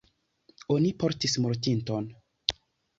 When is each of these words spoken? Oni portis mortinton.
Oni 0.77 0.89
portis 1.05 1.39
mortinton. 1.45 2.13